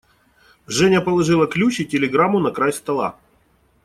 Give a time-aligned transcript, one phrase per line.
[0.65, 3.19] Женя положила ключ и телеграмму на край стола.